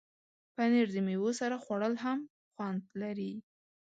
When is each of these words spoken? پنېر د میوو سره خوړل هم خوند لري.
پنېر 0.55 0.87
د 0.93 0.97
میوو 1.07 1.31
سره 1.39 1.55
خوړل 1.63 1.93
هم 2.03 2.19
خوند 2.53 2.81
لري. 3.01 3.33